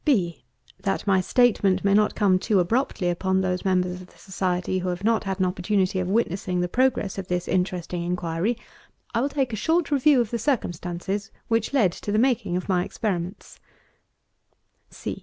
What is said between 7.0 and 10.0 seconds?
of this interesting inquiry, I will take a short